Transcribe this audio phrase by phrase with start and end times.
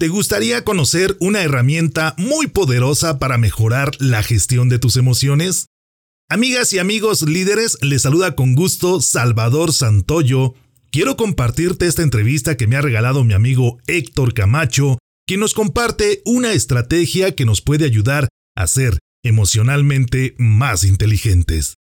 [0.00, 5.66] ¿Te gustaría conocer una herramienta muy poderosa para mejorar la gestión de tus emociones?
[6.30, 10.54] Amigas y amigos líderes, les saluda con gusto Salvador Santoyo.
[10.90, 16.22] Quiero compartirte esta entrevista que me ha regalado mi amigo Héctor Camacho, quien nos comparte
[16.24, 21.74] una estrategia que nos puede ayudar a ser emocionalmente más inteligentes.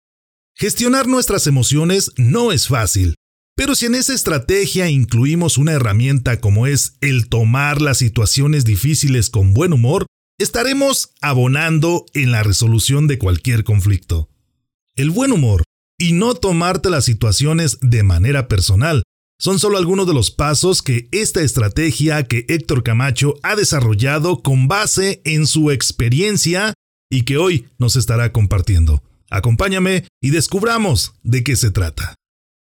[0.55, 3.13] Gestionar nuestras emociones no es fácil,
[3.57, 9.31] pero si en esa estrategia incluimos una herramienta como es el tomar las situaciones difíciles
[9.31, 10.05] con buen humor,
[10.37, 14.29] estaremos abonando en la resolución de cualquier conflicto.
[14.95, 15.63] El buen humor
[15.97, 19.01] y no tomarte las situaciones de manera personal
[19.39, 24.67] son solo algunos de los pasos que esta estrategia que Héctor Camacho ha desarrollado con
[24.67, 26.75] base en su experiencia
[27.09, 29.01] y que hoy nos estará compartiendo.
[29.31, 32.13] Acompáñame y descubramos de qué se trata.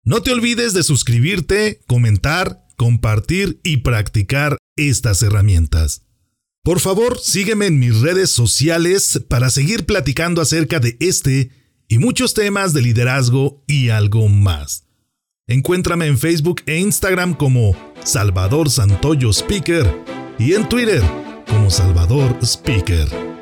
[0.05, 6.02] No te olvides de suscribirte, comentar, compartir y practicar estas herramientas.
[6.65, 11.52] Por favor, sígueme en mis redes sociales para seguir platicando acerca de este
[11.87, 14.88] y muchos temas de liderazgo y algo más.
[15.46, 19.88] Encuéntrame en Facebook e Instagram como Salvador Santoyo Speaker
[20.37, 21.02] y en Twitter
[21.46, 23.41] como Salvador Speaker.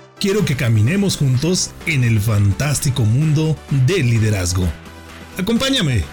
[0.21, 4.67] quiero que caminemos juntos en el fantástico mundo del liderazgo.
[5.39, 6.03] Acompáñame.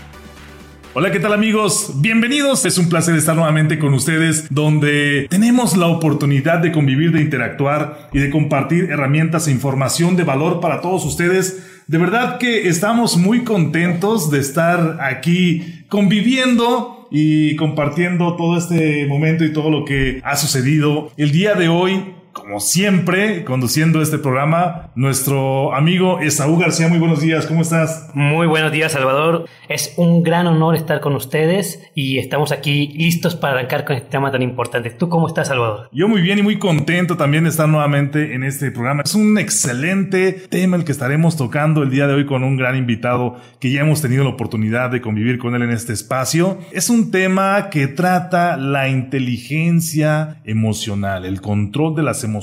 [0.95, 1.93] Hola, ¿qué tal amigos?
[1.97, 2.65] Bienvenidos.
[2.65, 8.09] Es un placer estar nuevamente con ustedes donde tenemos la oportunidad de convivir, de interactuar
[8.15, 11.63] y de compartir herramientas e información de valor para todos ustedes.
[11.87, 19.45] De verdad que estamos muy contentos de estar aquí conviviendo y compartiendo todo este momento
[19.45, 21.13] y todo lo que ha sucedido.
[21.19, 22.15] El día de hoy
[22.49, 26.89] como siempre, conduciendo este programa, nuestro amigo Esaú García.
[26.89, 28.09] Muy buenos días, ¿cómo estás?
[28.15, 29.45] Muy buenos días, Salvador.
[29.69, 34.09] Es un gran honor estar con ustedes y estamos aquí listos para arrancar con este
[34.09, 34.89] tema tan importante.
[34.89, 35.91] ¿Tú cómo estás, Salvador?
[35.93, 39.03] Yo muy bien y muy contento también de estar nuevamente en este programa.
[39.05, 42.77] Es un excelente tema el que estaremos tocando el día de hoy con un gran
[42.77, 46.57] invitado que ya hemos tenido la oportunidad de convivir con él en este espacio.
[46.73, 52.38] Es un tema que trata la inteligencia emocional, el control de las emociones,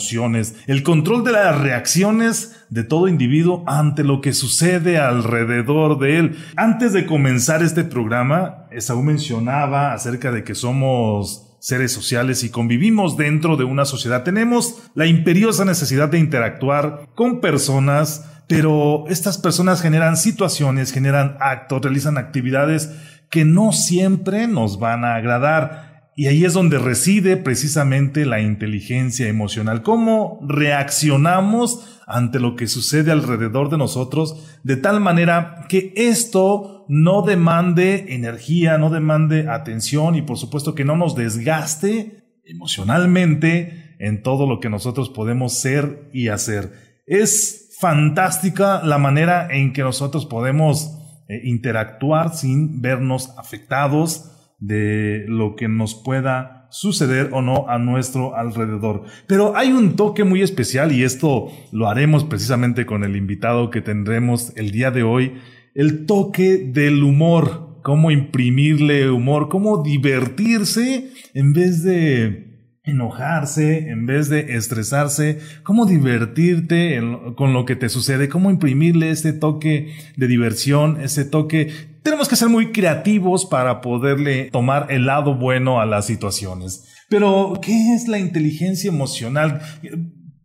[0.67, 6.37] el control de las reacciones de todo individuo ante lo que sucede alrededor de él.
[6.55, 13.17] Antes de comenzar este programa, Esaú mencionaba acerca de que somos seres sociales y convivimos
[13.17, 14.23] dentro de una sociedad.
[14.23, 21.81] Tenemos la imperiosa necesidad de interactuar con personas, pero estas personas generan situaciones, generan actos,
[21.81, 22.91] realizan actividades
[23.31, 25.94] que no siempre nos van a agradar.
[26.17, 29.83] Y ahí es donde reside precisamente la inteligencia emocional.
[29.83, 37.23] ¿Cómo reaccionamos ante lo que sucede alrededor de nosotros de tal manera que esto no
[37.23, 44.47] demande energía, no demande atención y por supuesto que no nos desgaste emocionalmente en todo
[44.47, 47.01] lo que nosotros podemos ser y hacer?
[47.05, 50.97] Es fantástica la manera en que nosotros podemos
[51.27, 58.35] eh, interactuar sin vernos afectados, de lo que nos pueda suceder o no a nuestro
[58.35, 59.03] alrededor.
[59.27, 63.81] Pero hay un toque muy especial y esto lo haremos precisamente con el invitado que
[63.81, 65.33] tendremos el día de hoy,
[65.73, 72.45] el toque del humor, cómo imprimirle humor, cómo divertirse en vez de
[72.85, 77.01] enojarse, en vez de estresarse, cómo divertirte
[77.35, 81.94] con lo que te sucede, cómo imprimirle ese toque de diversión, ese toque.
[82.05, 86.85] Tenemos que ser muy creativos para poderle tomar el lado bueno a las situaciones.
[87.09, 89.59] Pero, ¿qué es la inteligencia emocional?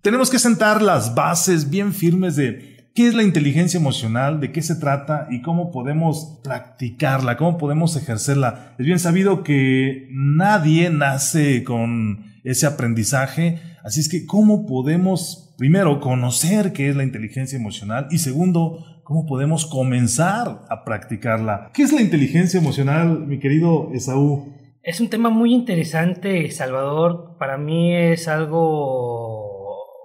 [0.00, 4.40] Tenemos que sentar las bases bien firmes de ¿Qué es la inteligencia emocional?
[4.40, 5.28] ¿De qué se trata?
[5.30, 7.36] ¿Y cómo podemos practicarla?
[7.36, 8.74] ¿Cómo podemos ejercerla?
[8.78, 13.60] Es bien sabido que nadie nace con ese aprendizaje.
[13.82, 18.08] Así es que, ¿cómo podemos, primero, conocer qué es la inteligencia emocional?
[18.10, 21.70] Y segundo, ¿cómo podemos comenzar a practicarla?
[21.72, 24.52] ¿Qué es la inteligencia emocional, mi querido Esaú?
[24.82, 27.36] Es un tema muy interesante, Salvador.
[27.38, 29.49] Para mí es algo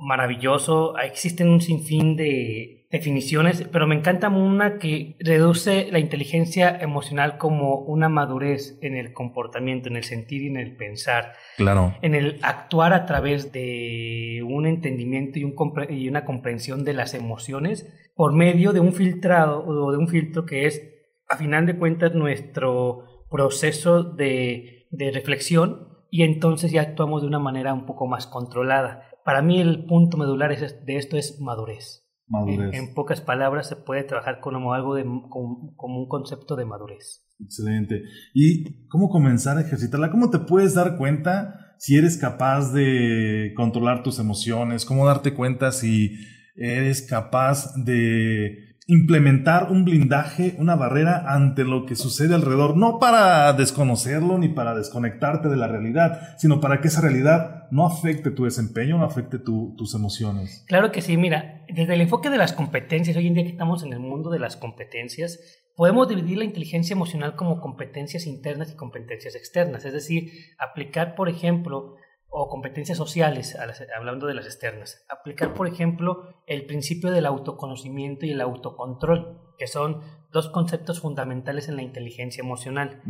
[0.06, 0.98] maravilloso.
[1.00, 7.80] Existen un sinfín de definiciones, pero me encanta una que reduce la inteligencia emocional como
[7.80, 11.34] una madurez en el comportamiento, en el sentir y en el pensar.
[11.58, 11.96] Claro.
[12.02, 15.56] En el actuar a través de un entendimiento y, un
[15.90, 20.46] y una comprensión de las emociones por medio de un filtrado o de un filtro
[20.46, 20.82] que es,
[21.28, 27.40] a final de cuentas, nuestro proceso de, de reflexión y entonces ya actuamos de una
[27.40, 29.10] manera un poco más controlada.
[29.26, 32.06] Para mí el punto medular de esto es madurez.
[32.28, 32.76] Madurez.
[32.76, 37.26] En, pocas palabras se puede trabajar como algo de, como, como, un concepto de madurez.
[37.40, 38.04] Excelente.
[38.36, 40.12] ¿Y cómo comenzar a ejercitarla?
[40.12, 44.86] ¿Cómo te puedes dar cuenta si eres capaz de controlar tus emociones?
[44.86, 46.16] ¿Cómo darte cuenta si
[46.56, 53.52] eres capaz de implementar un blindaje, una barrera ante lo que sucede alrededor, no para
[53.54, 58.46] desconocerlo ni para desconectarte de la realidad, sino para que esa realidad no afecte tu
[58.46, 60.64] desempeño, no afecte tus emociones.
[60.68, 63.84] Claro que sí, mira, desde el enfoque de las competencias, hoy en día que estamos
[63.84, 65.40] en el mundo de las competencias,
[65.76, 71.28] podemos dividir la inteligencia emocional como competencias internas y competencias externas, es decir, aplicar, por
[71.28, 71.96] ejemplo,
[72.38, 73.58] o competencias sociales,
[73.96, 75.06] hablando de las externas.
[75.10, 80.02] Aplicar, por ejemplo, el principio del autoconocimiento y el autocontrol, que son
[80.32, 83.02] dos conceptos fundamentales en la inteligencia emocional.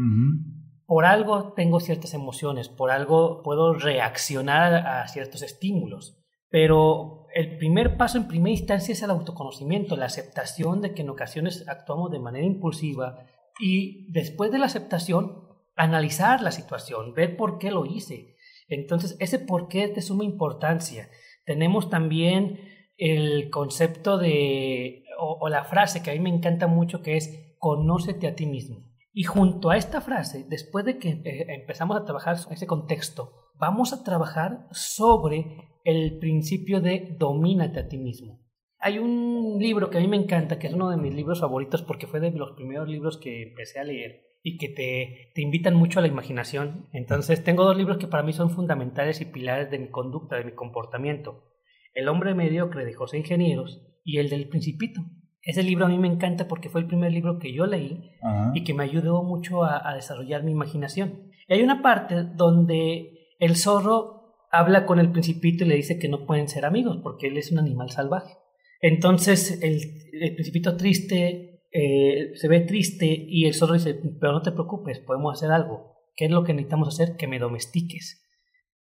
[0.86, 7.98] Por algo tengo ciertas emociones, por algo puedo reaccionar a ciertos estímulos, pero el primer
[7.98, 12.20] paso en primera instancia es el autoconocimiento, la aceptación de que en ocasiones actuamos de
[12.20, 13.26] manera impulsiva
[13.60, 15.46] y después de la aceptación,
[15.76, 18.35] analizar la situación, ver por qué lo hice,
[18.68, 21.10] entonces, ese por qué es de suma importancia.
[21.46, 22.60] Tenemos también
[22.98, 28.28] el concepto de, o, la frase que a mí me encanta mucho, que es conócete
[28.28, 28.92] a ti mismo.
[29.14, 33.94] Y junto a esta frase, después de que eh, empezamos a trabajar ese contexto, vamos
[33.94, 35.46] a trabajar sobre
[35.84, 38.42] el principio de domínate a ti mismo.
[38.80, 41.82] Hay un libro que a mí me encanta, que es uno de mis libros favoritos
[41.82, 45.74] porque fue de los primeros libros que empecé a leer, y que te, te, invitan
[45.74, 46.88] mucho a la imaginación.
[46.94, 50.44] Entonces tengo dos libros que para mí son fundamentales y pilares de mi conducta, de
[50.44, 51.52] mi comportamiento.
[51.96, 55.02] El hombre mediocre de José Ingenieros y el del Principito.
[55.42, 58.12] Ese libro a mí me encanta porque fue el primer libro que yo leí
[58.54, 61.32] y que me ayudó mucho a, a desarrollar mi imaginación.
[61.48, 66.08] Y hay una parte donde el zorro habla con el Principito y le dice que
[66.08, 68.36] no pueden ser amigos porque él es un animal salvaje.
[68.80, 69.82] Entonces el,
[70.22, 71.45] el Principito triste
[71.78, 75.94] eh, se ve triste y el zorro dice, pero no te preocupes, podemos hacer algo.
[76.16, 77.18] ¿Qué es lo que necesitamos hacer?
[77.18, 78.26] Que me domestiques.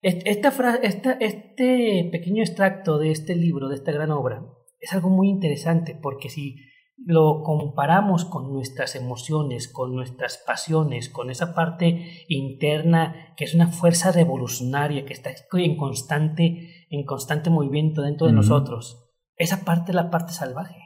[0.01, 4.45] Esta esta, este pequeño extracto de este libro, de esta gran obra,
[4.80, 6.56] es algo muy interesante porque si
[6.97, 13.68] lo comparamos con nuestras emociones, con nuestras pasiones, con esa parte interna que es una
[13.68, 19.95] fuerza revolucionaria que está en constante, en constante movimiento dentro de nosotros, esa parte es
[19.95, 20.85] la parte salvaje,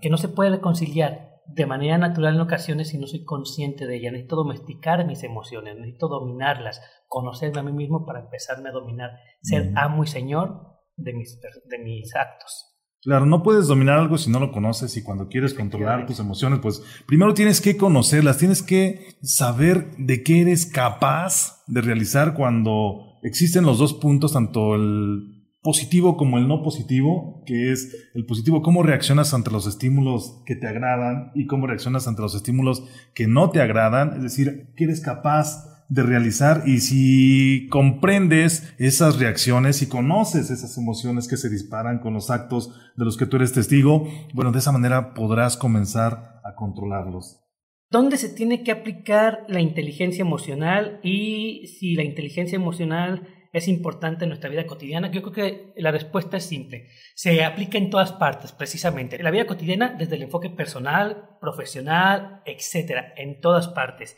[0.00, 3.96] que no se puede reconciliar de manera natural en ocasiones si no soy consciente de
[3.96, 4.10] ella.
[4.10, 9.10] Necesito domesticar mis emociones, necesito dominarlas, conocerme a mí mismo para empezarme a dominar,
[9.42, 12.68] ser amo y señor de mis, de mis actos.
[13.00, 16.58] Claro, no puedes dominar algo si no lo conoces y cuando quieres controlar tus emociones,
[16.60, 23.18] pues primero tienes que conocerlas, tienes que saber de qué eres capaz de realizar cuando
[23.22, 25.37] existen los dos puntos, tanto el
[25.68, 30.56] positivo como el no positivo, que es el positivo, cómo reaccionas ante los estímulos que
[30.56, 34.84] te agradan y cómo reaccionas ante los estímulos que no te agradan, es decir, qué
[34.84, 41.50] eres capaz de realizar y si comprendes esas reacciones y conoces esas emociones que se
[41.50, 45.58] disparan con los actos de los que tú eres testigo, bueno, de esa manera podrás
[45.58, 47.42] comenzar a controlarlos.
[47.90, 54.24] ¿Dónde se tiene que aplicar la inteligencia emocional y si la inteligencia emocional es importante
[54.24, 55.10] en nuestra vida cotidiana?
[55.10, 56.88] Yo creo que la respuesta es simple.
[57.14, 59.16] Se aplica en todas partes, precisamente.
[59.16, 64.16] En la vida cotidiana, desde el enfoque personal, profesional, etcétera, en todas partes.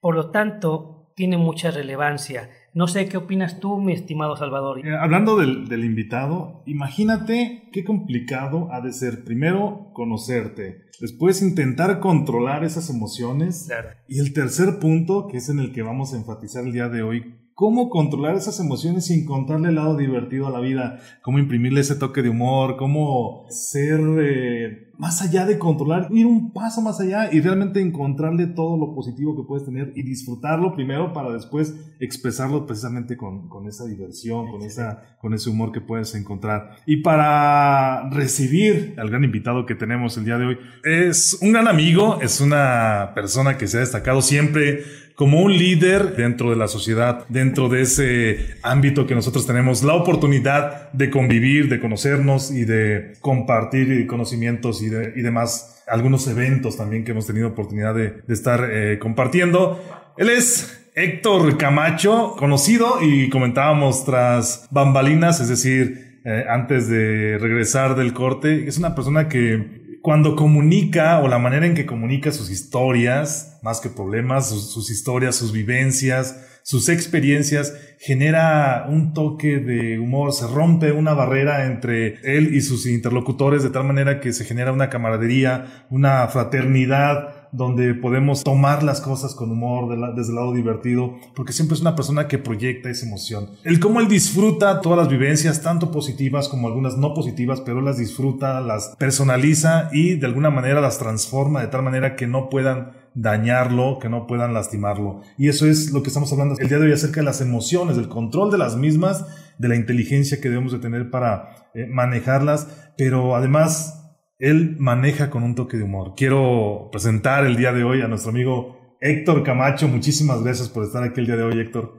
[0.00, 2.48] Por lo tanto, tiene mucha relevancia.
[2.72, 4.78] No sé qué opinas tú, mi estimado Salvador.
[4.78, 12.00] Eh, hablando del, del, invitado, imagínate qué complicado ha de ser primero conocerte, después intentar
[12.00, 13.68] controlar esas emociones
[14.08, 17.02] y el tercer punto, que es en el que vamos a enfatizar el día de
[17.02, 21.82] hoy, cómo controlar esas emociones sin contarle el lado divertido a la vida, cómo imprimirle
[21.82, 27.00] ese toque de humor, cómo ser eh, más allá de controlar, ir un paso más
[27.00, 31.74] allá y realmente encontrarle todo lo positivo que puedes tener y disfrutarlo primero para después
[32.00, 36.76] expresarlo precisamente con, con esa diversión, con, esa, con ese humor que puedes encontrar.
[36.84, 41.66] Y para recibir al gran invitado que tenemos el día de hoy, es un gran
[41.66, 44.84] amigo, es una persona que se ha destacado siempre
[45.20, 49.92] como un líder dentro de la sociedad, dentro de ese ámbito que nosotros tenemos la
[49.92, 57.04] oportunidad de convivir, de conocernos y de compartir conocimientos y, y demás, algunos eventos también
[57.04, 59.82] que hemos tenido oportunidad de, estar eh, compartiendo.
[60.16, 67.96] Él es Héctor Camacho, conocido y comentábamos tras bambalinas, es decir, eh, antes de regresar
[67.96, 72.50] del corte, es una persona que cuando comunica o la manera en que comunica sus
[72.50, 80.32] historias, más que problemas, sus, historias, sus vivencias, sus experiencias, genera un toque de humor,
[80.32, 84.72] se rompe una barrera entre él y sus interlocutores de tal manera que se genera
[84.72, 91.14] una camaradería, una fraternidad, donde podemos tomar las cosas con humor, desde el lado divertido,
[91.34, 93.50] porque siempre es una persona que proyecta esa emoción.
[93.64, 97.98] El cómo él disfruta todas las vivencias, tanto positivas como algunas no positivas, pero las
[97.98, 102.92] disfruta, las personaliza y de alguna manera las transforma de tal manera que no puedan
[103.14, 105.22] dañarlo, que no puedan lastimarlo.
[105.36, 107.96] Y eso es lo que estamos hablando el día de hoy acerca de las emociones,
[107.96, 109.24] del control de las mismas,
[109.58, 113.99] de la inteligencia que debemos de tener para eh, manejarlas, pero además
[114.40, 116.14] él maneja con un toque de humor.
[116.16, 119.86] Quiero presentar el día de hoy a nuestro amigo Héctor Camacho.
[119.86, 121.92] Muchísimas gracias por estar aquí el día de hoy, Héctor.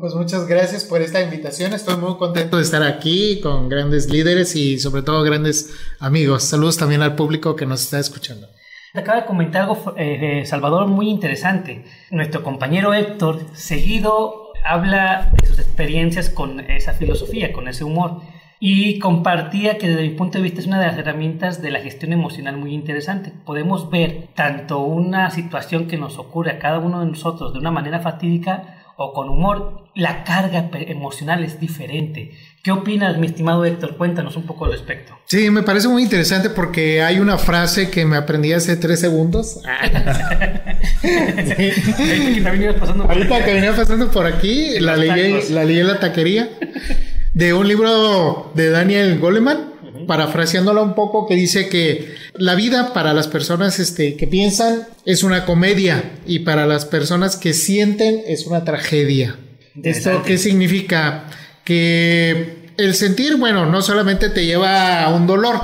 [0.00, 1.72] pues muchas gracias por esta invitación.
[1.72, 6.42] Estoy muy contento de estar aquí con grandes líderes y sobre todo grandes amigos.
[6.42, 8.48] Saludos también al público que nos está escuchando.
[8.94, 11.84] Acaba de comentar algo, eh, Salvador, muy interesante.
[12.10, 18.20] Nuestro compañero Héctor seguido habla de sus experiencias con esa filosofía, con ese humor
[18.60, 21.80] y compartía que desde mi punto de vista es una de las herramientas de la
[21.80, 23.32] gestión emocional muy interesante.
[23.44, 27.70] Podemos ver tanto una situación que nos ocurre a cada uno de nosotros de una
[27.70, 32.32] manera fatídica o con humor, la carga emocional es diferente.
[32.64, 33.96] ¿Qué opinas, mi estimado Héctor?
[33.96, 35.16] Cuéntanos un poco al respecto.
[35.26, 39.60] Sí, me parece muy interesante porque hay una frase que me aprendí hace tres segundos.
[43.08, 46.48] Ahorita que venía pasando por aquí, la leí, la leí en la taquería
[47.38, 49.74] de un libro de Daniel Goleman,
[50.08, 55.22] parafraseándolo un poco, que dice que la vida para las personas este, que piensan es
[55.22, 59.36] una comedia y para las personas que sienten es una tragedia.
[59.84, 61.26] ¿Esto qué significa?
[61.62, 65.60] Que el sentir, bueno, no solamente te lleva a un dolor,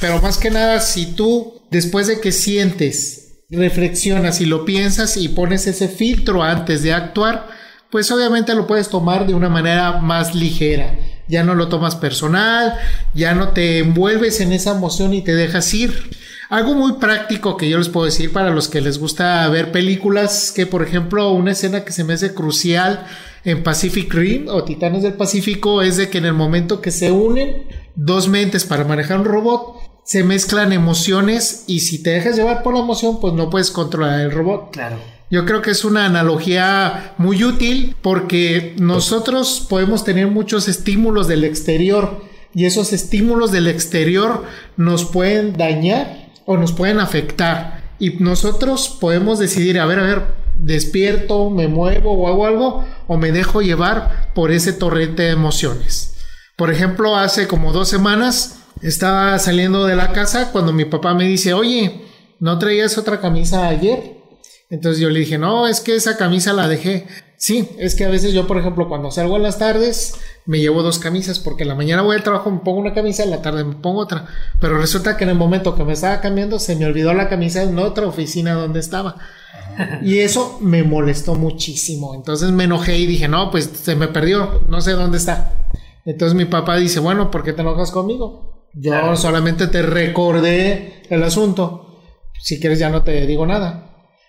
[0.00, 5.28] pero más que nada si tú, después de que sientes, reflexionas y lo piensas y
[5.28, 7.48] pones ese filtro antes de actuar,
[7.90, 10.96] pues obviamente lo puedes tomar de una manera más ligera.
[11.28, 12.74] Ya no lo tomas personal,
[13.14, 16.10] ya no te envuelves en esa emoción y te dejas ir.
[16.48, 20.50] Algo muy práctico que yo les puedo decir para los que les gusta ver películas,
[20.50, 23.06] que por ejemplo una escena que se me hace crucial
[23.44, 27.12] en Pacific Rim o Titanes del Pacífico es de que en el momento que se
[27.12, 32.62] unen dos mentes para manejar un robot, se mezclan emociones y si te dejas llevar
[32.62, 34.70] por la emoción, pues no puedes controlar el robot.
[34.72, 35.17] Claro.
[35.30, 41.44] Yo creo que es una analogía muy útil porque nosotros podemos tener muchos estímulos del
[41.44, 42.22] exterior
[42.54, 44.44] y esos estímulos del exterior
[44.76, 47.82] nos pueden dañar o nos pueden afectar.
[47.98, 50.22] Y nosotros podemos decidir, a ver, a ver,
[50.58, 56.14] despierto, me muevo o hago algo o me dejo llevar por ese torrente de emociones.
[56.56, 61.24] Por ejemplo, hace como dos semanas estaba saliendo de la casa cuando mi papá me
[61.24, 62.02] dice, oye,
[62.40, 64.17] ¿no traías otra camisa ayer?
[64.70, 67.06] Entonces yo le dije, no, es que esa camisa la dejé.
[67.36, 70.82] Sí, es que a veces yo, por ejemplo, cuando salgo en las tardes, me llevo
[70.82, 73.40] dos camisas, porque en la mañana voy al trabajo, me pongo una camisa, en la
[73.40, 74.26] tarde me pongo otra.
[74.60, 77.62] Pero resulta que en el momento que me estaba cambiando, se me olvidó la camisa
[77.62, 79.16] en otra oficina donde estaba.
[80.02, 82.14] Y eso me molestó muchísimo.
[82.14, 85.52] Entonces me enojé y dije, no, pues se me perdió, no sé dónde está.
[86.04, 88.68] Entonces mi papá dice, bueno, ¿por qué te enojas conmigo?
[88.74, 92.00] Yo solamente te recordé el asunto.
[92.40, 93.87] Si quieres ya no te digo nada.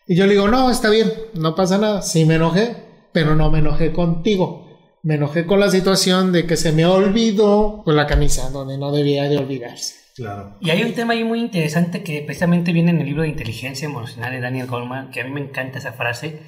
[0.10, 2.02] Y yo le digo, no, está bien, no pasa nada.
[2.02, 2.76] Sí me enojé,
[3.14, 4.68] pero no me enojé contigo.
[5.04, 8.92] Me enojé con la situación de que se me olvidó con la camisa, donde no
[8.92, 9.94] debía de olvidarse.
[10.16, 10.58] Claro.
[10.62, 13.86] Y hay un tema ahí muy interesante que precisamente viene en el libro de Inteligencia
[13.86, 16.42] Emocional de Daniel Goleman, que a mí me encanta esa frase,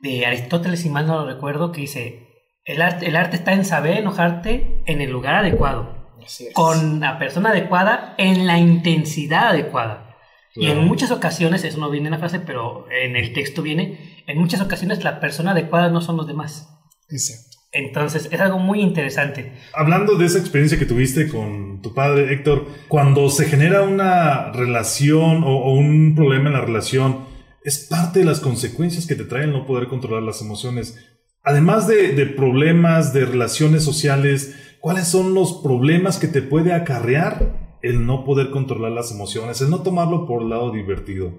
[0.00, 2.28] de Aristóteles, si mal no lo recuerdo, que dice,
[2.64, 6.16] el arte, el arte está en saber enojarte en el lugar adecuado,
[6.54, 10.11] con la persona adecuada, en la intensidad adecuada.
[10.54, 14.22] Y en muchas ocasiones, eso no viene en la frase, pero en el texto viene,
[14.26, 16.68] en muchas ocasiones la persona adecuada no son los demás.
[17.08, 17.52] Exacto.
[17.72, 19.52] Entonces, es algo muy interesante.
[19.72, 25.42] Hablando de esa experiencia que tuviste con tu padre, Héctor, cuando se genera una relación
[25.42, 27.24] o, un problema en la relación,
[27.64, 30.98] es parte de las consecuencias que te traen no poder controlar las emociones.
[31.42, 37.61] Además de, de problemas de relaciones sociales, ¿cuáles son los problemas que te puede acarrear
[37.82, 41.32] el no poder controlar las emociones, el no tomarlo por lado divertido?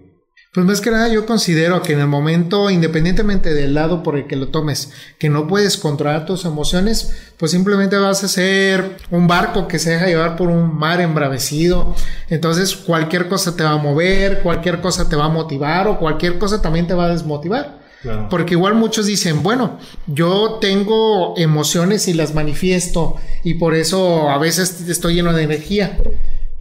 [0.53, 4.27] Pues más que nada yo considero que en el momento, independientemente del lado por el
[4.27, 9.27] que lo tomes, que no puedes controlar tus emociones, pues simplemente vas a ser un
[9.27, 11.95] barco que se deja llevar por un mar embravecido.
[12.29, 16.37] Entonces cualquier cosa te va a mover, cualquier cosa te va a motivar o cualquier
[16.37, 17.82] cosa también te va a desmotivar.
[18.29, 24.37] Porque igual muchos dicen, bueno, yo tengo emociones y las manifiesto y por eso a
[24.37, 25.97] veces estoy lleno de energía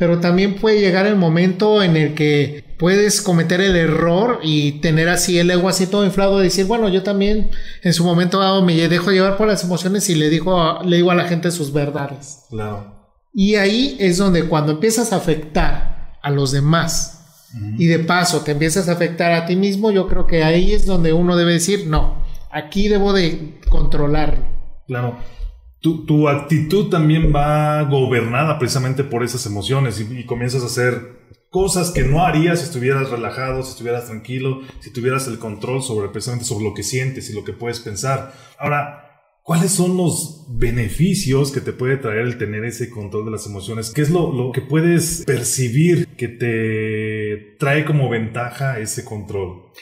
[0.03, 5.09] pero también puede llegar el momento en el que puedes cometer el error y tener
[5.09, 7.51] así el ego así todo inflado y decir, bueno, yo también
[7.85, 11.13] en su momento dado me dejo llevar por las emociones y le digo, le digo
[11.13, 12.47] a la gente sus verdades.
[12.51, 13.13] Claro.
[13.33, 17.22] Y ahí es donde cuando empiezas a afectar a los demás
[17.77, 20.87] y de paso te empiezas a afectar a ti mismo, yo creo que ahí es
[20.87, 24.45] donde uno debe decir, no, aquí debo de controlarlo.
[24.87, 25.17] Claro
[25.83, 32.05] tu, actitud también va gobernada precisamente por esas emociones y, comienzas a hacer cosas que
[32.05, 36.65] no harías si estuvieras relajado, si estuvieras tranquilo, si tuvieras el control sobre precisamente sobre
[36.65, 38.33] lo que sientes y lo que puedes pensar.
[38.59, 39.12] Ahora,
[39.43, 43.91] ¿cuáles son los beneficios que te puede traer el tener ese control de las emociones?
[43.91, 49.73] ¿Qué es lo, lo que puedes percibir que te trae como ventaja ese control?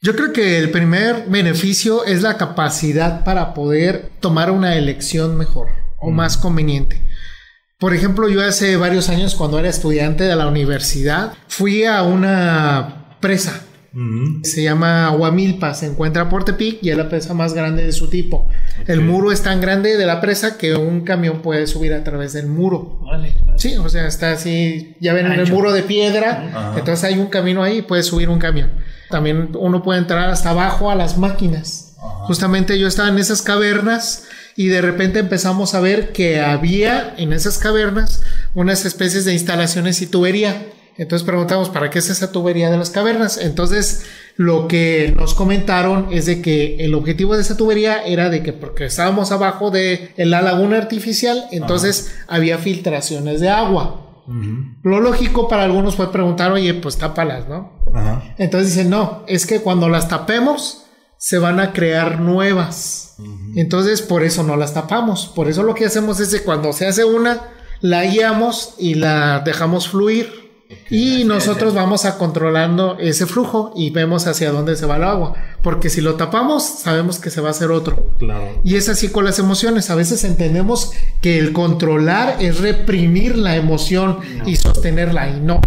[0.00, 5.68] Yo creo que el primer beneficio es la capacidad para poder tomar una elección mejor
[5.98, 7.00] o más conveniente.
[7.78, 13.16] Por ejemplo, yo hace varios años cuando era estudiante de la universidad fui a una
[13.20, 13.64] presa.
[14.42, 18.08] Se llama Huamilpa, se encuentra por Tepic y es la presa más grande de su
[18.08, 18.48] tipo.
[18.86, 22.32] El muro es tan grande de la presa que un camión puede subir a través
[22.32, 23.00] del muro.
[23.56, 27.26] Sí, o sea, está así, ya ven en el muro de piedra, entonces hay un
[27.26, 28.70] camino ahí y puede subir un camión.
[29.10, 31.96] También uno puede entrar hasta abajo a las máquinas.
[32.26, 34.24] Justamente yo estaba en esas cavernas
[34.56, 38.22] y de repente empezamos a ver que había en esas cavernas
[38.54, 40.66] unas especies de instalaciones y tubería.
[40.96, 43.38] Entonces preguntamos, ¿para qué es esa tubería de las cavernas?
[43.38, 44.04] Entonces
[44.36, 48.52] lo que nos comentaron es de que el objetivo de esa tubería era de que
[48.52, 54.00] porque estábamos abajo de la laguna artificial, entonces había filtraciones de agua.
[54.82, 57.72] Lo lógico para algunos fue preguntar, oye, pues tápalas, ¿no?
[58.38, 60.86] Entonces dicen, no, es que cuando las tapemos
[61.18, 63.16] se van a crear nuevas.
[63.54, 65.26] Entonces por eso no las tapamos.
[65.34, 69.40] Por eso lo que hacemos es que cuando se hace una, la guiamos y la
[69.40, 70.43] dejamos fluir.
[70.90, 75.34] Y nosotros vamos a controlando ese flujo y vemos hacia dónde se va el agua.
[75.62, 78.10] Porque si lo tapamos, sabemos que se va a hacer otro.
[78.64, 79.90] Y es así con las emociones.
[79.90, 85.60] A veces entendemos que el controlar es reprimir la emoción y sostenerla y no.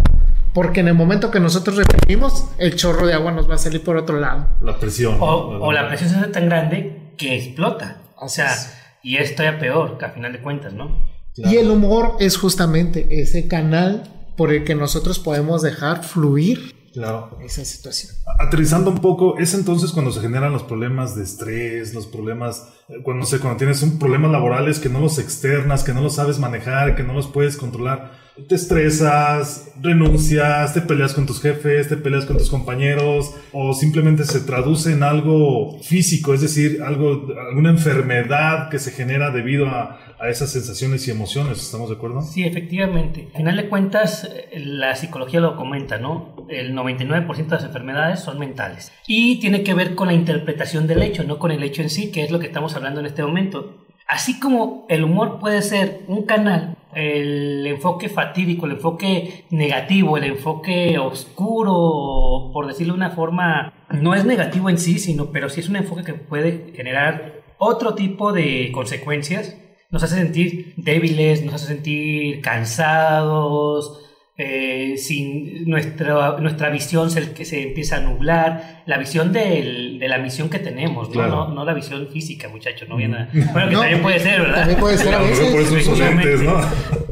[0.54, 3.84] Porque en el momento que nosotros reprimimos, el chorro de agua nos va a salir
[3.84, 4.48] por otro lado.
[4.62, 5.18] La presión.
[5.20, 8.02] O, la presión se hace tan grande que explota.
[8.16, 8.56] O sea,
[9.04, 11.06] y esto ya peor, que a final de cuentas, ¿no?
[11.36, 17.38] Y el humor es justamente ese canal por el que nosotros podemos dejar fluir claro.
[17.44, 18.14] esa situación.
[18.40, 23.02] Aterrizando un poco, es entonces cuando se generan los problemas de estrés, los problemas, eh,
[23.04, 26.40] cuando, sé, cuando tienes un problemas laborales que no los externas, que no los sabes
[26.40, 28.17] manejar, que no los puedes controlar
[28.48, 34.24] te estresas, renuncias, te peleas con tus jefes, te peleas con tus compañeros, o simplemente
[34.26, 40.00] se traduce en algo físico, es decir, algo, alguna enfermedad que se genera debido a,
[40.28, 41.62] esas sensaciones y emociones.
[41.62, 42.24] ¿Estamos de acuerdo?
[42.24, 43.28] Sí, efectivamente.
[43.34, 46.48] Al final de cuentas, la psicología lo comenta, ¿no?
[46.50, 48.92] El 99% de las enfermedades son mentales.
[49.06, 52.12] Y tiene que ver con la interpretación del hecho, no con el hecho en sí,
[52.12, 53.86] que es lo que estamos hablando en este momento.
[54.08, 60.24] Así como el humor puede ser un canal, el enfoque fatídico, el enfoque negativo, el
[60.24, 65.60] enfoque oscuro, por decirlo de una forma, no es negativo en sí, sino, pero sí
[65.60, 69.56] es un enfoque que puede generar otro tipo de consecuencias.
[69.92, 74.07] Nos hace sentir débiles, nos hace sentir cansados,
[74.40, 80.20] eh, sin nuestra, nuestra visión se, que se empieza a nublar, la visión de la
[80.20, 81.48] misión que tenemos, ¿no?
[81.48, 84.60] No, la visión física, muchachos, no viene Bueno, que también puede ser, ¿verdad?
[84.60, 86.44] También puede ser a veces.
[86.44, 86.62] ¿no?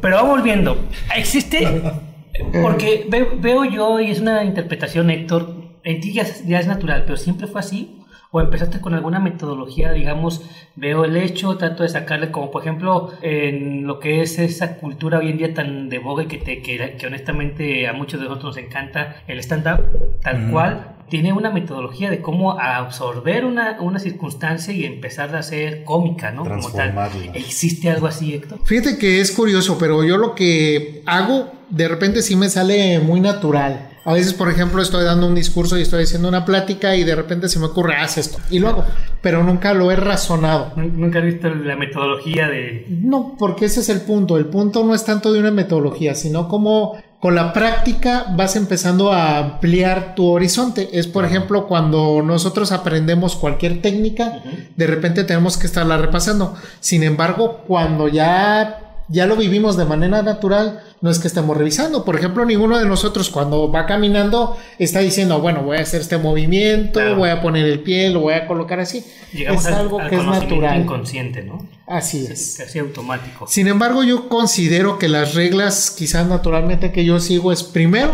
[0.01, 0.77] Pero vamos volviendo.
[1.15, 1.81] Existe,
[2.61, 7.47] porque veo, yo, y es una interpretación, Héctor, en ti ya, es natural, pero siempre
[7.47, 8.01] fue así.
[8.31, 10.41] ¿O empezaste con alguna metodología, digamos,
[10.75, 15.19] veo el hecho, trato de sacarle, como por ejemplo, en lo que es esa cultura
[15.19, 18.55] hoy en día tan de boga que, te, que, que honestamente a muchos de nosotros
[18.55, 24.73] nos encanta el stand-up, tal cual, tiene una metodología de cómo absorber una, una circunstancia
[24.73, 26.43] y empezar a ser cómica, ¿no?
[26.43, 26.93] Como tal.
[27.33, 28.59] ¿Existe algo así, Héctor?
[28.63, 33.19] Fíjate que es curioso, pero yo lo que hago de repente sí me sale muy
[33.19, 33.89] natural.
[34.05, 37.15] A veces, por ejemplo, estoy dando un discurso y estoy haciendo una plática y de
[37.15, 38.37] repente se me ocurre, haz esto.
[38.51, 38.85] Y lo hago,
[39.19, 40.73] pero nunca lo he razonado.
[40.75, 42.85] ¿Nunca has visto la metodología de...?
[42.87, 44.37] No, porque ese es el punto.
[44.37, 49.11] El punto no es tanto de una metodología, sino como con la práctica vas empezando
[49.11, 50.87] a ampliar tu horizonte.
[50.93, 54.43] Es, por ejemplo, cuando nosotros aprendemos cualquier técnica,
[54.75, 56.53] de repente tenemos que estarla repasando.
[56.79, 62.03] Sin embargo, cuando ya ya lo vivimos de manera natural, no es que estemos revisando.
[62.03, 66.17] Por ejemplo, ninguno de nosotros cuando va caminando está diciendo, bueno, voy a hacer este
[66.17, 69.05] movimiento, voy a poner el pie, lo voy a colocar así.
[69.31, 70.81] es algo que es natural.
[70.81, 71.63] inconsciente, ¿no?
[71.85, 72.55] Así es.
[72.57, 73.45] Casi automático.
[73.45, 78.11] Sin embargo, yo considero que las reglas, quizás naturalmente que yo sigo, es primero,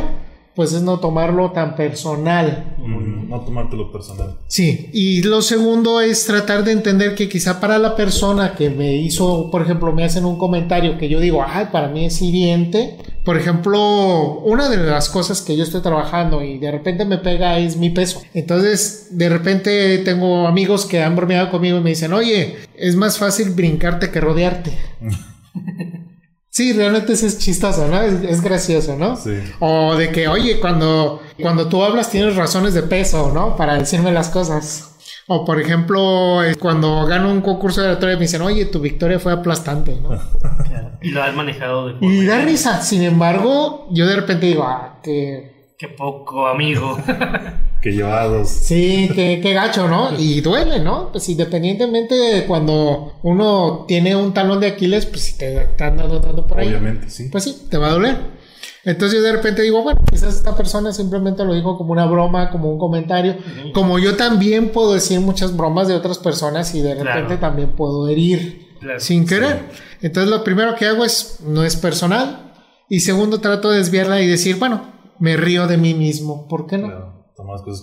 [0.62, 2.76] pues es no tomarlo tan personal.
[2.78, 4.36] No tomártelo personal.
[4.46, 8.94] Sí, y lo segundo es tratar de entender que quizá para la persona que me
[8.94, 12.96] hizo, por ejemplo, me hacen un comentario que yo digo, ay, para mí es hiriente.
[13.26, 17.58] Por ejemplo, una de las cosas que yo estoy trabajando y de repente me pega
[17.58, 18.22] es mi peso.
[18.36, 23.18] Entonces, de repente tengo amigos que han bromeado conmigo y me dicen, oye, es más
[23.18, 24.78] fácil brincarte que rodearte.
[26.52, 28.02] Sí, realmente es chistoso, ¿no?
[28.02, 29.16] Es, gracioso, ¿no?
[29.16, 29.42] Sí.
[29.62, 33.56] O de que, oye, cuando, cuando tú hablas tienes razones de peso, ¿no?
[33.56, 34.94] Para decirme las cosas.
[35.28, 39.32] O por ejemplo, cuando gano un concurso de oratoria me dicen, oye, tu victoria fue
[39.32, 40.10] aplastante, ¿no?
[41.04, 42.82] Y lo has manejado de Y da risa.
[42.82, 45.74] Sin embargo, yo de repente digo, ah, que...
[45.78, 46.96] Qué poco, amigo.
[47.82, 48.50] que llevados.
[48.50, 50.18] Sí, qué, gacho, ¿no?
[50.18, 51.12] Y duele, ¿no?
[51.12, 56.48] Pues independientemente de cuando uno tiene un talón de Aquiles, pues si te están dando,
[56.48, 56.68] por ahí.
[56.68, 57.30] Obviamente, sí.
[57.32, 58.42] Pues sí, te va a doler.
[58.84, 62.50] Entonces yo de repente digo, bueno, quizás esta persona simplemente lo dijo como una broma,
[62.52, 63.36] como un comentario.
[63.74, 68.08] Como yo también puedo decir muchas bromas de otras personas y de repente también puedo
[68.08, 69.64] herir sin querer.
[70.02, 72.54] Entonces lo primero que hago es, no es personal.
[72.90, 76.48] Y segundo, trato de desviarla y decir, bueno, me río de mí mismo.
[76.48, 77.21] ¿Por qué no?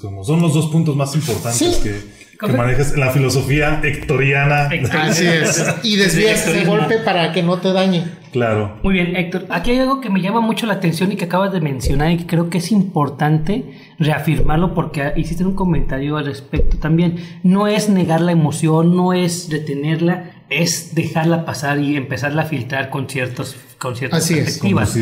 [0.01, 4.68] Como son los dos puntos más importantes que, manejas en la filosofía hectoriana.
[5.03, 5.75] Así es.
[5.83, 8.05] Y desvías el golpe para que no te dañe.
[8.33, 8.79] Claro.
[8.83, 9.47] Muy bien, Héctor.
[9.49, 12.18] Aquí hay algo que me llama mucho la atención y que acabas de mencionar y
[12.18, 13.64] que creo que es importante
[13.99, 17.16] reafirmarlo porque hiciste un comentario al respecto también.
[17.42, 22.90] No es negar la emoción, no es detenerla, es dejarla pasar y empezarla a filtrar
[22.90, 24.97] con, ciertos, con ciertas Así perspectivas.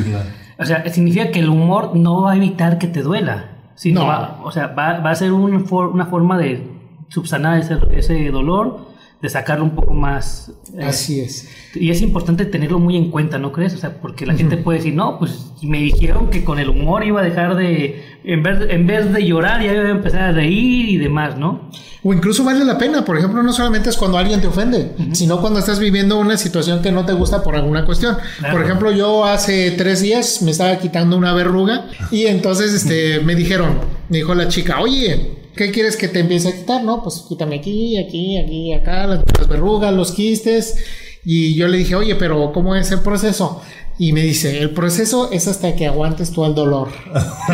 [0.58, 3.55] o sea, significa que el humor no va a evitar que te duela
[3.86, 4.06] no.
[4.06, 6.76] Va, o sea, va, va a ser un una forma de
[7.08, 8.86] subsanar ese, ese dolor,
[9.20, 10.52] de sacarlo un poco más.
[10.76, 11.48] Eh, Así es.
[11.74, 13.74] Y es importante tenerlo muy en cuenta, ¿no crees?
[13.74, 17.04] O sea, porque la gente puede decir, no, pues me dijeron que con el humor
[17.04, 20.32] iba a dejar de, en vez, en vez de llorar, ya iba a empezar a
[20.32, 21.70] reír y demás, ¿no?
[22.02, 25.40] O incluso vale la pena, por ejemplo, no solamente es cuando alguien te ofende, sino
[25.40, 28.16] cuando estás viviendo una situación que no te gusta por alguna cuestión.
[28.52, 33.34] Por ejemplo, yo hace tres días me estaba quitando una verruga y entonces este, me
[33.34, 36.84] dijeron, me dijo la chica, oye, ¿qué quieres que te empiece a quitar?
[36.84, 40.76] No, pues quítame aquí, aquí, aquí, acá, las, las verrugas, los quistes.
[41.24, 43.62] Y yo le dije, oye, pero ¿cómo es el proceso?
[43.98, 46.88] Y me dice, el proceso es hasta que aguantes tú el dolor.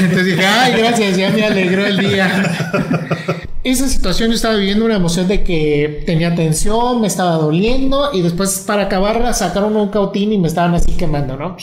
[0.00, 2.42] Entonces dije, ay, gracias, ya me alegró el día.
[3.62, 8.22] Esa situación yo estaba viviendo una emoción de que tenía tensión, me estaba doliendo y
[8.22, 11.56] después para acabarla sacaron un cautín y me estaban así quemando, ¿no?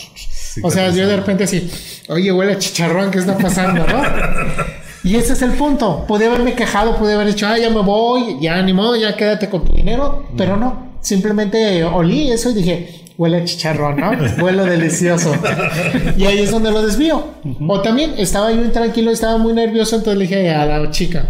[0.64, 1.70] o sea, yo de repente así,
[2.08, 4.02] oye, huele a chicharrón, ¿qué está pasando, no?
[5.04, 6.06] Y ese es el punto.
[6.08, 9.50] Pude haberme quejado, pude haber dicho, ah, ya me voy, ya ni modo, ya quédate
[9.50, 10.90] con tu dinero, pero no.
[11.02, 14.12] Simplemente olí eso y dije, huele a chicharrón, ¿no?
[14.42, 15.36] Huele delicioso.
[16.16, 17.22] Y ahí es donde lo desvío.
[17.68, 21.26] O también estaba yo intranquilo, estaba muy nervioso, entonces le dije a la chica,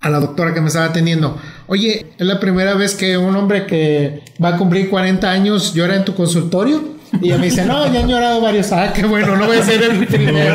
[0.00, 3.66] a la doctora que me estaba atendiendo, oye, es la primera vez que un hombre
[3.66, 6.96] que va a cumplir 40 años llora en tu consultorio.
[7.20, 8.70] Y ella me dice, no, ya han llorado varios.
[8.70, 10.54] Ah, qué bueno, no voy a ser el primero.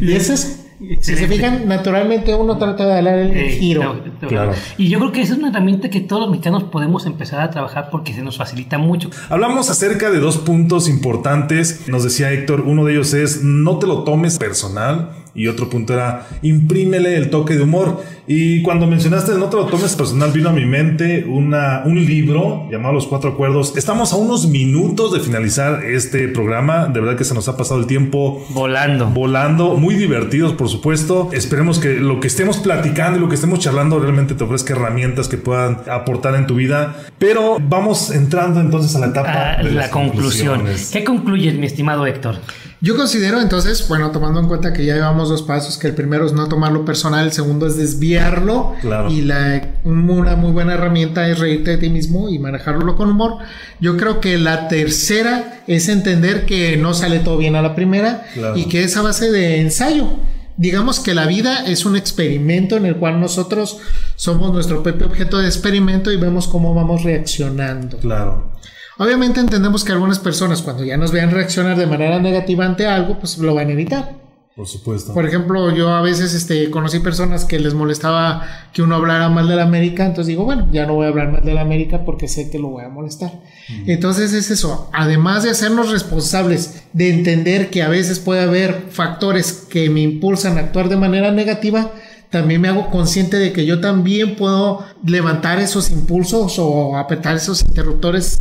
[0.00, 0.65] y eso es
[1.00, 4.02] si se fijan, naturalmente uno trata de darle el giro.
[4.28, 4.52] Claro.
[4.76, 7.50] Y yo creo que esa es una herramienta que todos los mexicanos podemos empezar a
[7.50, 9.10] trabajar porque se nos facilita mucho.
[9.28, 11.88] Hablamos acerca de dos puntos importantes.
[11.88, 15.92] Nos decía Héctor, uno de ellos es no te lo tomes personal y otro punto
[15.92, 18.02] era imprímele el toque de humor.
[18.28, 22.68] Y cuando mencionaste no te lo tomes personal, vino a mi mente una, un libro
[22.70, 23.76] llamado Los Cuatro Acuerdos.
[23.76, 26.86] Estamos a unos minutos de finalizar este programa.
[26.86, 29.06] De verdad que se nos ha pasado el tiempo volando.
[29.06, 31.30] Volando, muy divertidos, por supuesto.
[31.32, 35.28] Esperemos que lo que estemos platicando y lo que estemos charlando realmente te ofrezca herramientas
[35.28, 36.96] que puedan aportar en tu vida.
[37.18, 40.64] Pero vamos entrando entonces a la etapa ah, de la conclusión.
[40.92, 42.36] ¿Qué concluyes, mi estimado Héctor?
[42.82, 46.26] Yo considero entonces, bueno, tomando en cuenta que ya llevamos dos pasos, que el primero
[46.26, 48.74] es no tomarlo personal, el segundo es desviarlo
[49.08, 53.38] y la, una muy buena herramienta es reírte de ti mismo y manejarlo con humor.
[53.80, 58.26] Yo creo que la tercera es entender que no sale todo bien a la primera
[58.54, 60.18] y que es a base de ensayo.
[60.58, 63.78] Digamos que la vida es un experimento en el cual nosotros
[64.16, 67.98] somos nuestro propio objeto de experimento y vemos cómo vamos reaccionando.
[67.98, 68.52] Claro.
[68.98, 73.18] Obviamente entendemos que algunas personas cuando ya nos vean reaccionar de manera negativa ante algo,
[73.18, 74.26] pues lo van a evitar.
[74.56, 75.12] Por supuesto.
[75.12, 79.46] Por ejemplo, yo a veces este, conocí personas que les molestaba que uno hablara mal
[79.48, 82.06] de la América, entonces digo, bueno, ya no voy a hablar mal de la América
[82.06, 83.42] porque sé que lo voy a molestar.
[83.86, 89.52] Entonces es eso, además de hacernos responsables de entender que a veces puede haber factores
[89.52, 91.92] que me impulsan a actuar de manera negativa,
[92.30, 97.60] también me hago consciente de que yo también puedo levantar esos impulsos o apretar esos
[97.60, 98.38] interruptores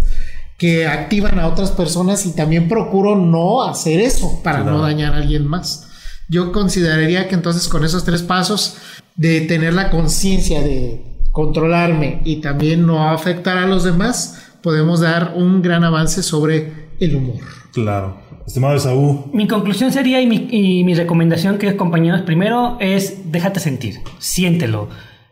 [0.58, 5.18] que activan a otras personas y también procuro no hacer eso para no dañar a
[5.18, 5.90] alguien más.
[6.30, 8.78] Yo consideraría que entonces con esos tres pasos
[9.16, 15.34] de tener la conciencia de controlarme y también no afectar a los demás, podemos dar
[15.36, 17.42] un gran avance sobre el humor.
[17.74, 18.18] Claro.
[18.48, 19.26] Estimado Saúl.
[19.34, 24.88] Mi conclusión sería y mi, y mi recomendación, que compañeros, primero es déjate sentir, siéntelo,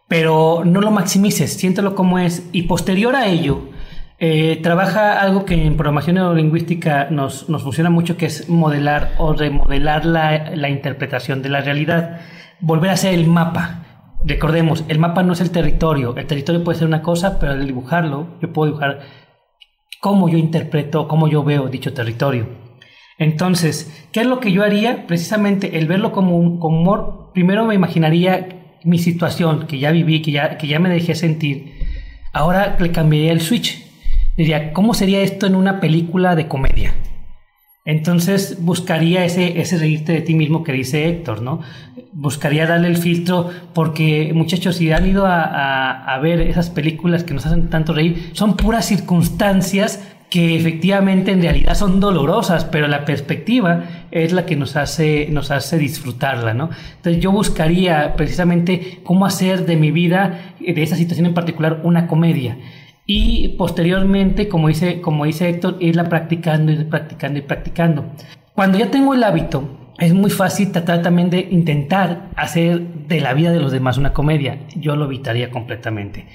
[0.08, 3.70] pero no lo maximices, siéntelo como es y posterior a ello,
[4.26, 9.34] eh, trabaja algo que en programación neurolingüística nos, nos funciona mucho, que es modelar o
[9.34, 12.22] remodelar la, la interpretación de la realidad.
[12.62, 13.84] Volver a ser el mapa.
[14.24, 16.16] Recordemos, el mapa no es el territorio.
[16.16, 19.02] El territorio puede ser una cosa, pero al dibujarlo, yo puedo dibujar
[20.00, 22.48] cómo yo interpreto, cómo yo veo dicho territorio.
[23.18, 25.06] Entonces, ¿qué es lo que yo haría?
[25.06, 30.22] Precisamente el verlo como, un, como humor, primero me imaginaría mi situación que ya viví,
[30.22, 31.74] que ya, que ya me dejé sentir.
[32.32, 33.92] Ahora le cambiaría el switch
[34.38, 36.94] diría, ¿cómo sería esto en una película de comedia?
[37.86, 41.60] Entonces buscaría ese, ese reírte de ti mismo que dice Héctor, ¿no?
[42.14, 47.46] Buscaría darle el filtro porque muchachos, si han ido a, ver esas películas que nos
[47.46, 53.84] hacen tanto reír, son puras circunstancias que efectivamente en realidad son dolorosas, pero la perspectiva
[54.12, 56.70] es la que nos hace, nos hace disfrutarla, ¿no?
[56.96, 62.08] Entonces yo buscaría precisamente cómo hacer de mi vida, de esa situación en particular, una
[62.08, 62.58] comedia
[63.06, 68.06] y posteriormente, como dice, como dice Héctor, irla practicando, ir practicando y practicando.
[68.54, 73.34] Cuando ya tengo el hábito, es muy fácil tratar también de intentar hacer de la
[73.34, 74.60] vida de los demás una comedia.
[74.76, 76.28] Yo lo evitaría completamente.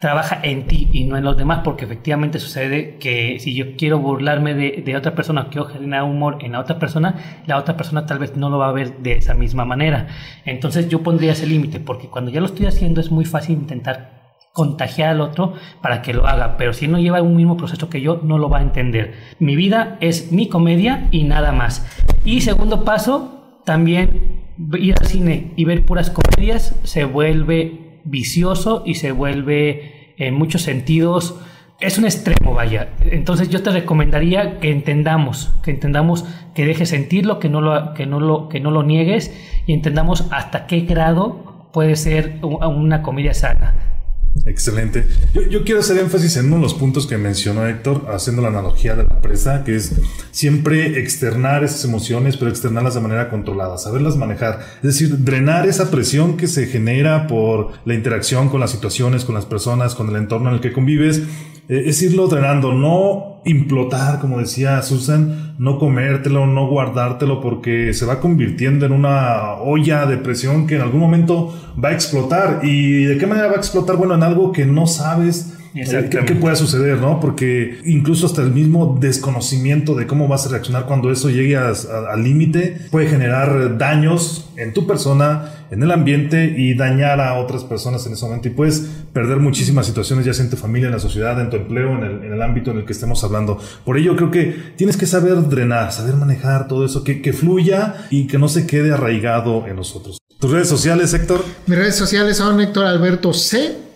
[0.00, 3.98] Trabaja en ti y no en los demás, porque efectivamente sucede que si yo quiero
[3.98, 8.06] burlarme de, de otra persona, quiero generar humor en la otra persona, la otra persona
[8.06, 10.06] tal vez no lo va a ver de esa misma manera.
[10.44, 14.17] Entonces yo pondría ese límite, porque cuando ya lo estoy haciendo es muy fácil intentar
[14.58, 18.00] contagiar al otro para que lo haga, pero si no lleva un mismo proceso que
[18.00, 19.14] yo, no lo va a entender.
[19.38, 21.86] Mi vida es mi comedia y nada más.
[22.24, 24.42] Y segundo paso, también
[24.76, 30.62] ir al cine y ver puras comedias se vuelve vicioso y se vuelve en muchos
[30.62, 31.38] sentidos
[31.80, 32.88] es un extremo, vaya.
[33.12, 38.06] Entonces yo te recomendaría que entendamos, que entendamos que dejes sentirlo, que no lo, que
[38.06, 39.32] no lo, que no lo niegues
[39.66, 43.97] y entendamos hasta qué grado puede ser una comedia sana.
[44.46, 45.06] Excelente.
[45.50, 48.94] Yo, quiero hacer énfasis en uno de los puntos que mencionó Héctor, haciendo la analogía
[48.94, 49.92] de la presa, que es
[50.30, 54.60] siempre externar esas emociones, pero externarlas de manera controlada, saberlas manejar.
[54.76, 59.34] Es decir, drenar esa presión que se genera por la interacción con las situaciones, con
[59.34, 61.22] las personas, con el entorno en el que convives
[61.68, 68.20] es irlo drenando, no implotar, como decía Susan, no comértelo, no guardártelo, porque se va
[68.20, 72.60] convirtiendo en una olla de presión que en algún momento va a explotar.
[72.62, 73.96] ¿Y de qué manera va a explotar?
[73.96, 77.20] Bueno, en algo que no sabes eh, ¿Qué, puede suceder, no?
[77.20, 82.22] Porque incluso hasta el mismo desconocimiento de cómo vas a reaccionar cuando eso llegue al
[82.22, 88.04] límite puede generar daños en tu persona, en el ambiente y dañar a otras personas
[88.06, 88.48] en ese momento.
[88.48, 91.56] Y puedes perder muchísimas situaciones, ya sea en tu familia, en la sociedad, en tu
[91.56, 93.58] empleo, en el, en el ámbito en el que estemos hablando.
[93.84, 98.06] Por ello, creo que tienes que saber drenar, saber manejar todo eso, que, que fluya
[98.10, 100.18] y que no se quede arraigado en nosotros.
[100.40, 101.44] ¿Tus redes sociales, Héctor?
[101.66, 103.87] Mis redes sociales son Héctor Alberto C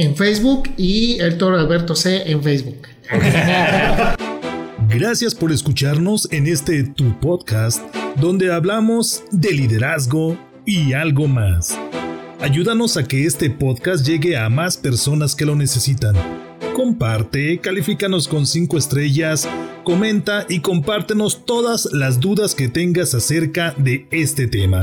[0.00, 2.88] en Facebook y el Toro Alberto C en Facebook.
[4.88, 7.82] Gracias por escucharnos en este tu podcast
[8.16, 11.78] donde hablamos de liderazgo y algo más.
[12.40, 16.16] Ayúdanos a que este podcast llegue a más personas que lo necesitan.
[16.74, 19.46] Comparte, califícanos con 5 estrellas,
[19.84, 24.82] comenta y compártenos todas las dudas que tengas acerca de este tema.